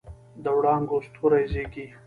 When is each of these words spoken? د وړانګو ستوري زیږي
د 0.43 0.45
وړانګو 0.57 0.97
ستوري 1.07 1.43
زیږي 1.53 1.85